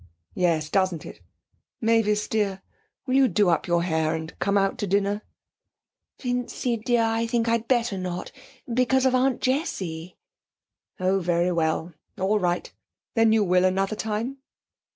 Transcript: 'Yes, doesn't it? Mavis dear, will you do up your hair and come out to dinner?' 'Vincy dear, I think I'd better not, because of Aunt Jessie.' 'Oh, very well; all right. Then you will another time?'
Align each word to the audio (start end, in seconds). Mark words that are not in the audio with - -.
'Yes, 0.33 0.67
doesn't 0.71 1.05
it? 1.05 1.21
Mavis 1.79 2.27
dear, 2.27 2.63
will 3.05 3.13
you 3.13 3.27
do 3.27 3.49
up 3.49 3.67
your 3.67 3.83
hair 3.83 4.15
and 4.15 4.33
come 4.39 4.57
out 4.57 4.79
to 4.79 4.87
dinner?' 4.87 5.21
'Vincy 6.19 6.77
dear, 6.77 7.03
I 7.03 7.27
think 7.27 7.47
I'd 7.47 7.67
better 7.67 7.99
not, 7.99 8.31
because 8.73 9.05
of 9.05 9.13
Aunt 9.13 9.41
Jessie.' 9.41 10.17
'Oh, 10.99 11.19
very 11.19 11.51
well; 11.51 11.93
all 12.19 12.39
right. 12.39 12.73
Then 13.13 13.31
you 13.31 13.43
will 13.43 13.63
another 13.63 13.95
time?' 13.95 14.39